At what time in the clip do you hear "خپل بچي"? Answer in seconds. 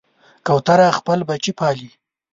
0.97-1.51